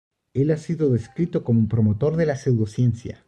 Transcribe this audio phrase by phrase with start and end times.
[0.33, 3.19] Él ha sido descrito como un promotor de la pseudociencia.